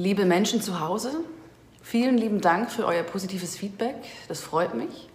[0.00, 1.10] Liebe Menschen zu Hause,
[1.82, 3.96] vielen lieben Dank für euer positives Feedback.
[4.28, 5.08] Das freut mich.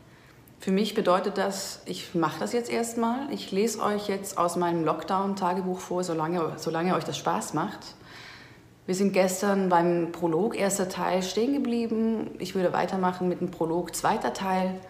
[0.59, 3.31] Für mich bedeutet das, ich mache das jetzt erstmal.
[3.31, 7.79] Ich lese euch jetzt aus meinem Lockdown-Tagebuch vor, solange, solange euch das Spaß macht.
[8.85, 12.31] Wir sind gestern beim Prolog erster Teil stehen geblieben.
[12.39, 14.81] Ich würde weitermachen mit dem Prolog zweiter Teil.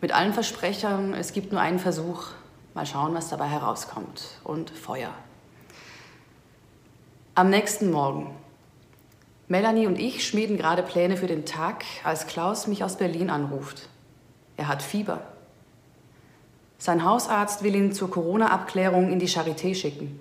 [0.00, 2.28] Mit allen Versprechern, es gibt nur einen Versuch.
[2.72, 4.28] Mal schauen, was dabei herauskommt.
[4.44, 5.10] Und Feuer.
[7.34, 8.34] Am nächsten Morgen.
[9.48, 13.88] Melanie und ich schmieden gerade Pläne für den Tag, als Klaus mich aus Berlin anruft.
[14.56, 15.22] Er hat Fieber.
[16.78, 20.18] Sein Hausarzt will ihn zur Corona-Abklärung in die Charité schicken.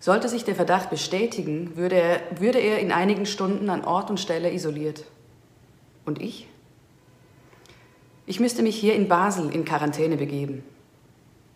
[0.00, 4.20] Sollte sich der Verdacht bestätigen, würde er, würde er in einigen Stunden an Ort und
[4.20, 5.04] Stelle isoliert.
[6.04, 6.48] Und ich?
[8.26, 10.62] Ich müsste mich hier in Basel in Quarantäne begeben.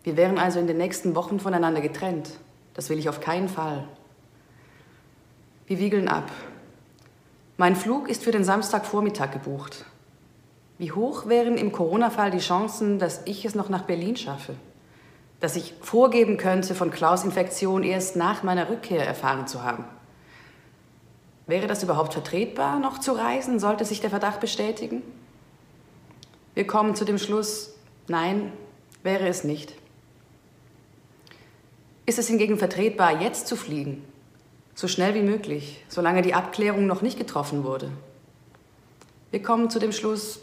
[0.03, 2.31] Wir wären also in den nächsten Wochen voneinander getrennt.
[2.73, 3.87] Das will ich auf keinen Fall.
[5.69, 6.29] Wir wiegeln ab.
[7.55, 9.85] Mein Flug ist für den Samstagvormittag gebucht.
[10.77, 14.55] Wie hoch wären im Corona-Fall die Chancen, dass ich es noch nach Berlin schaffe?
[15.39, 19.85] dass ich vorgeben könnte, von Klaus Infektion erst nach meiner Rückkehr erfahren zu haben.
[21.47, 25.01] Wäre das überhaupt vertretbar, noch zu reisen, sollte sich der Verdacht bestätigen?
[26.53, 27.73] Wir kommen zu dem Schluss,
[28.07, 28.51] nein,
[29.01, 29.73] wäre es nicht.
[32.05, 34.03] Ist es hingegen vertretbar, jetzt zu fliegen?
[34.79, 37.91] So schnell wie möglich, solange die Abklärung noch nicht getroffen wurde?
[39.29, 40.39] Wir kommen zu dem Schluss,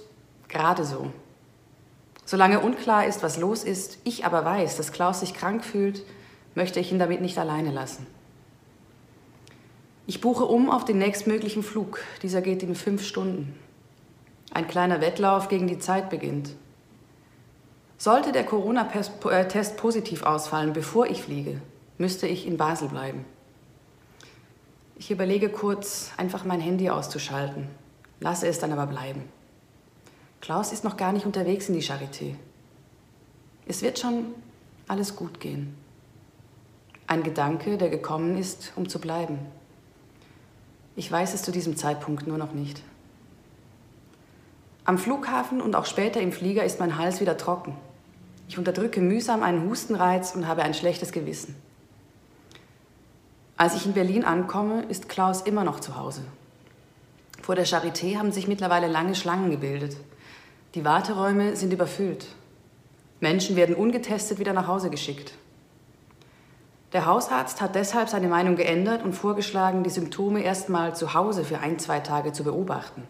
[0.49, 1.11] gerade so.
[2.27, 6.03] Solange unklar ist, was los ist, ich aber weiß, dass Klaus sich krank fühlt,
[6.55, 8.07] möchte ich ihn damit nicht alleine lassen.
[10.07, 12.03] Ich buche um auf den nächstmöglichen Flug.
[12.23, 13.59] Dieser geht in fünf Stunden.
[14.53, 16.51] Ein kleiner Wettlauf gegen die Zeit beginnt.
[17.97, 21.63] Sollte der Corona-Test positiv ausfallen, bevor ich fliege,
[21.97, 23.25] müsste ich in Basel bleiben.
[24.99, 27.69] Ich überlege kurz, einfach mein Handy auszuschalten,
[28.19, 29.25] lasse es dann aber bleiben.
[30.41, 32.35] Klaus ist noch gar nicht unterwegs in die Charité.
[33.67, 34.27] Es wird schon
[34.89, 35.77] alles gut gehen.
[37.07, 39.39] Ein Gedanke, der gekommen ist, um zu bleiben.
[40.97, 42.83] Ich weiß es zu diesem Zeitpunkt nur noch nicht.
[44.85, 47.77] Am Flughafen und auch später im Flieger ist mein Hals wieder trocken.
[48.49, 51.55] Ich unterdrücke mühsam einen Hustenreiz und habe ein schlechtes Gewissen.
[53.59, 56.21] Als ich in Berlin ankomme, ist Klaus immer noch zu Hause.
[57.41, 59.97] Vor der Charité haben sich mittlerweile lange Schlangen gebildet.
[60.75, 62.27] Die Warteräume sind überfüllt.
[63.21, 65.33] Menschen werden ungetestet wieder nach Hause geschickt.
[66.93, 71.61] Der Hausarzt hat deshalb seine Meinung geändert und vorgeschlagen, die Symptome erstmal zu Hause für
[71.61, 73.05] ein, zwei Tage zu beobachten.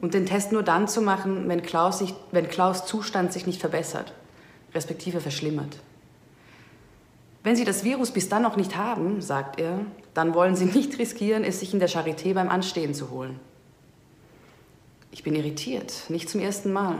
[0.00, 3.60] Und den Test nur dann zu machen, wenn Klaus, sich, wenn Klaus Zustand sich nicht
[3.60, 4.14] verbessert,
[4.74, 5.76] respektive verschlimmert.
[7.42, 9.80] Wenn Sie das Virus bis dann noch nicht haben, sagt er,
[10.14, 13.38] dann wollen Sie nicht riskieren, es sich in der Charité beim Anstehen zu holen.
[15.10, 16.96] Ich bin irritiert, nicht zum ersten Mal.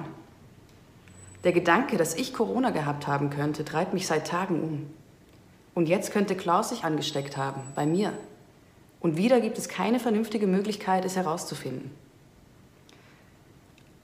[1.45, 4.87] Der Gedanke, dass ich Corona gehabt haben könnte, treibt mich seit Tagen um.
[5.75, 8.13] Und jetzt könnte Klaus sich angesteckt haben, bei mir.
[9.01, 11.93] Und wieder gibt es keine vernünftige Möglichkeit, es herauszufinden.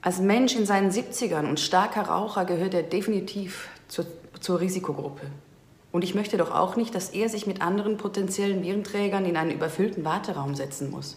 [0.01, 4.05] Als Mensch in seinen 70ern und starker Raucher gehört er definitiv zur,
[4.39, 5.31] zur Risikogruppe.
[5.95, 9.51] Und ich möchte doch auch nicht, dass er sich mit anderen potenziellen Virenträgern in einen
[9.51, 11.15] überfüllten Warteraum setzen muss.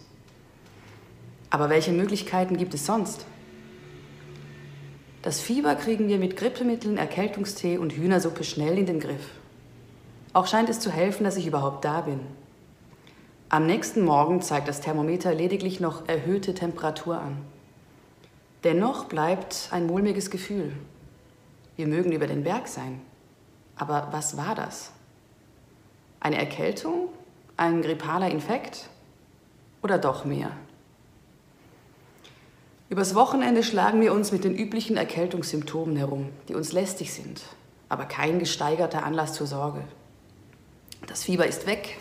[1.49, 3.25] Aber welche Möglichkeiten gibt es sonst?
[5.21, 9.31] Das Fieber kriegen wir mit Grippemitteln, Erkältungstee und Hühnersuppe schnell in den Griff.
[10.31, 12.21] Auch scheint es zu helfen, dass ich überhaupt da bin.
[13.49, 17.35] Am nächsten Morgen zeigt das Thermometer lediglich noch erhöhte Temperatur an.
[18.63, 20.71] Dennoch bleibt ein mulmiges Gefühl.
[21.75, 23.01] Wir mögen über den Berg sein.
[23.79, 24.91] Aber was war das?
[26.19, 27.09] Eine Erkältung?
[27.57, 28.89] Ein grippaler Infekt?
[29.81, 30.51] Oder doch mehr?
[32.89, 37.41] Übers Wochenende schlagen wir uns mit den üblichen Erkältungssymptomen herum, die uns lästig sind,
[37.87, 39.83] aber kein gesteigerter Anlass zur Sorge.
[41.07, 41.97] Das Fieber ist weg,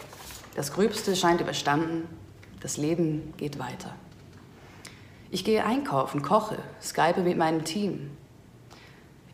[0.56, 2.08] das Gröbste scheint überstanden,
[2.61, 3.94] das Leben geht weiter.
[5.31, 8.11] Ich gehe einkaufen, koche, skype mit meinem Team.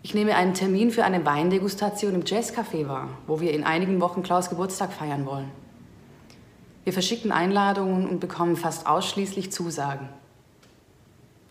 [0.05, 4.23] Ich nehme einen Termin für eine Weindegustation im Jazzcafé wahr, wo wir in einigen Wochen
[4.23, 5.51] Klaus Geburtstag feiern wollen.
[6.85, 10.11] Wir verschicken Einladungen und bekommen fast ausschließlich Zusagen.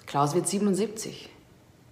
[0.05, 1.31] Klaus wird 77.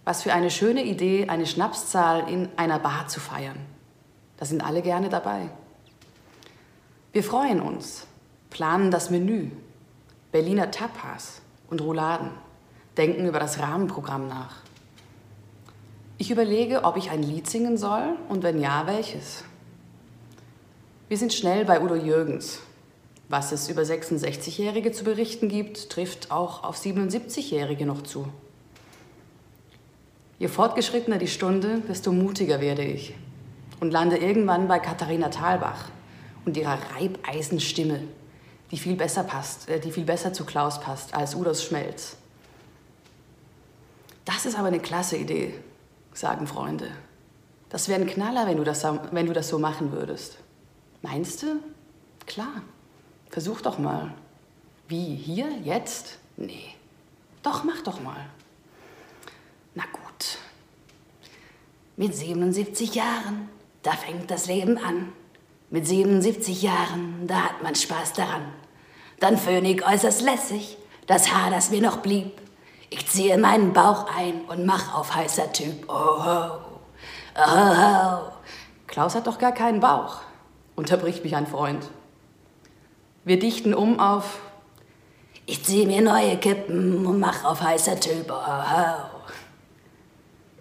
[0.05, 3.57] Was für eine schöne Idee, eine Schnapszahl in einer Bar zu feiern.
[4.37, 5.49] Da sind alle gerne dabei.
[7.11, 8.05] Wir freuen uns,
[8.51, 9.49] planen das Menü,
[10.31, 11.41] Berliner Tapas
[11.71, 12.29] und Rouladen,
[12.97, 14.57] denken über das Rahmenprogramm nach.
[16.21, 19.44] Ich überlege, ob ich ein Lied singen soll und wenn ja, welches.
[21.09, 22.59] Wir sind schnell bei Udo Jürgens.
[23.27, 28.27] Was es über 66-Jährige zu berichten gibt, trifft auch auf 77-Jährige noch zu.
[30.38, 33.15] Je fortgeschrittener die Stunde, desto mutiger werde ich
[33.79, 35.85] und lande irgendwann bei Katharina Thalbach
[36.45, 38.00] und ihrer Reibeisenstimme,
[38.69, 42.15] die viel besser passt, äh, die viel besser zu Klaus passt als Udos Schmelz.
[44.24, 45.56] Das ist aber eine klasse Idee,
[46.13, 46.87] sagen Freunde.
[47.69, 50.37] Das wäre ein Knaller, wenn du, das, wenn du das so machen würdest.
[51.01, 51.61] Meinst du?
[52.25, 52.61] Klar.
[53.29, 54.13] Versuch doch mal.
[54.87, 55.15] Wie?
[55.15, 55.49] Hier?
[55.63, 56.17] Jetzt?
[56.35, 56.75] Nee.
[57.43, 58.25] Doch, mach doch mal.
[59.73, 60.37] Na gut.
[61.95, 63.49] Mit 77 Jahren,
[63.83, 65.13] da fängt das Leben an.
[65.69, 68.53] Mit 77 Jahren, da hat man Spaß daran.
[69.19, 72.33] Dann Phönig äußerst lässig, das Haar, das mir noch blieb.
[72.93, 75.85] Ich ziehe meinen Bauch ein und mach auf heißer Typ.
[75.88, 76.51] Oh, oh,
[77.38, 78.17] oh.
[78.85, 80.17] Klaus hat doch gar keinen Bauch,
[80.75, 81.89] unterbricht mich ein Freund.
[83.23, 84.41] Wir dichten um auf
[85.45, 88.29] Ich zieh mir neue Kippen und mach auf heißer Typ.
[88.29, 89.21] Oh, oh.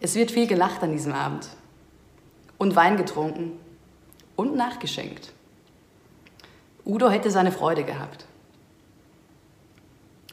[0.00, 1.48] Es wird viel gelacht an diesem Abend
[2.58, 3.58] und Wein getrunken
[4.36, 5.32] und nachgeschenkt.
[6.86, 8.24] Udo hätte seine Freude gehabt.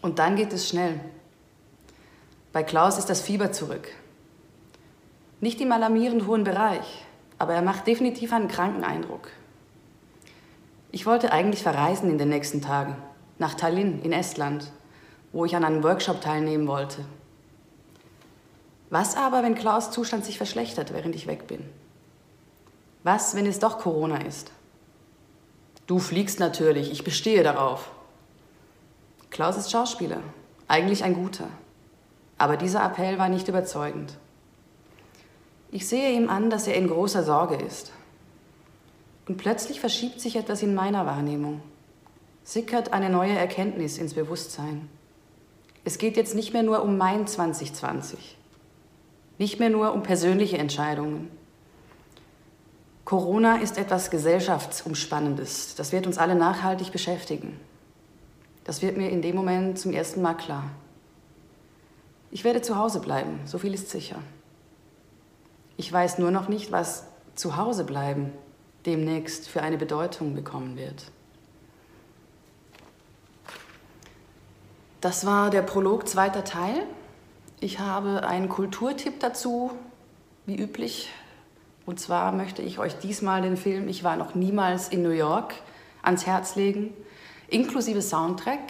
[0.03, 0.99] Und dann geht es schnell.
[2.57, 3.87] Bei Klaus ist das Fieber zurück.
[5.41, 7.05] Nicht im alarmierend hohen Bereich,
[7.37, 9.29] aber er macht definitiv einen kranken Eindruck.
[10.91, 12.95] Ich wollte eigentlich verreisen in den nächsten Tagen,
[13.37, 14.71] nach Tallinn in Estland,
[15.33, 17.05] wo ich an einem Workshop teilnehmen wollte.
[18.89, 21.63] Was aber, wenn Klaus Zustand sich verschlechtert, während ich weg bin?
[23.03, 24.51] Was, wenn es doch Corona ist?
[25.85, 27.91] Du fliegst natürlich, ich bestehe darauf.
[29.29, 30.21] Klaus ist Schauspieler,
[30.67, 31.49] eigentlich ein guter.
[32.37, 34.17] Aber dieser Appell war nicht überzeugend.
[35.71, 37.91] Ich sehe ihm an, dass er in großer Sorge ist.
[39.27, 41.61] Und plötzlich verschiebt sich etwas in meiner Wahrnehmung.
[42.43, 44.87] Sickert eine neue Erkenntnis ins Bewusstsein.
[45.83, 48.37] Es geht jetzt nicht mehr nur um mein 2020.
[49.37, 51.29] Nicht mehr nur um persönliche Entscheidungen.
[53.03, 55.75] Corona ist etwas Gesellschaftsumspannendes.
[55.75, 57.59] Das wird uns alle nachhaltig beschäftigen.
[58.63, 60.69] Das wird mir in dem Moment zum ersten Mal klar.
[62.37, 64.17] Ich werde zu Hause bleiben, so viel ist sicher.
[65.75, 68.31] Ich weiß nur noch nicht, was zu Hause bleiben
[68.85, 71.05] demnächst für eine Bedeutung bekommen wird.
[75.01, 76.83] Das war der Prolog zweiter Teil.
[77.59, 79.71] Ich habe einen Kulturtipp dazu,
[80.45, 81.09] wie üblich,
[81.87, 85.55] und zwar möchte ich euch diesmal den Film Ich war noch niemals in New York
[86.03, 86.93] ans Herz legen,
[87.47, 88.61] inklusive Soundtrack.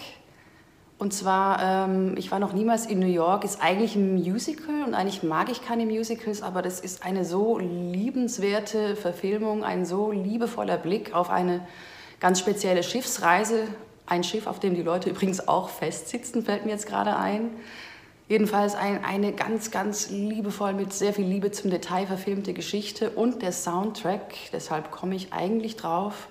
[0.99, 4.95] Und zwar, ähm, ich war noch niemals in New York, ist eigentlich ein Musical und
[4.95, 10.77] eigentlich mag ich keine Musicals, aber das ist eine so liebenswerte Verfilmung, ein so liebevoller
[10.77, 11.61] Blick auf eine
[12.19, 13.67] ganz spezielle Schiffsreise.
[14.07, 17.51] Ein Schiff, auf dem die Leute übrigens auch festsitzen, fällt mir jetzt gerade ein.
[18.27, 23.41] Jedenfalls ein, eine ganz, ganz liebevoll mit sehr viel Liebe zum Detail verfilmte Geschichte und
[23.41, 26.27] der Soundtrack, deshalb komme ich eigentlich drauf.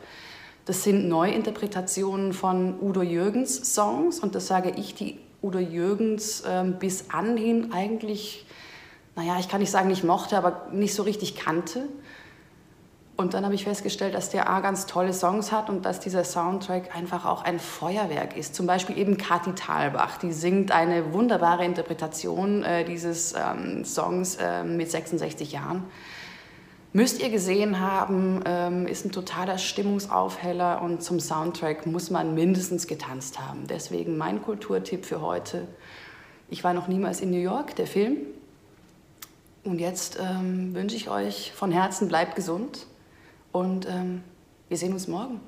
[0.67, 6.65] Das sind Neuinterpretationen von Udo Jürgens Songs und das sage ich, die Udo Jürgens äh,
[6.65, 8.45] bis anhin eigentlich,
[9.15, 11.89] naja, ich kann nicht sagen, nicht mochte, aber nicht so richtig kannte.
[13.17, 16.25] Und dann habe ich festgestellt, dass der A ganz tolle Songs hat und dass dieser
[16.25, 18.57] Soundtrack einfach auch ein Feuerwerk ist.
[18.57, 24.65] Zum Beispiel eben Kathi Thalbach, die singt eine wunderbare Interpretation äh, dieses ähm, Songs äh,
[24.65, 25.85] mit 66 Jahren.
[26.97, 32.87] Müsst ihr gesehen haben, ähm, ist ein totaler Stimmungsaufheller und zum Soundtrack muss man mindestens
[32.87, 33.67] getanzt haben.
[33.67, 35.69] Deswegen mein Kulturtipp für heute.
[36.49, 38.17] Ich war noch niemals in New York, der Film.
[39.63, 42.87] Und jetzt ähm, wünsche ich euch von Herzen, bleibt gesund
[43.53, 44.23] und ähm,
[44.71, 45.43] wir sehen uns morgen.